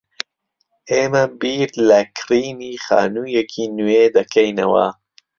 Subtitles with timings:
[0.91, 4.87] ئێمە بیر لە کڕینی خانوویەکی نوێ دەکەینەوە.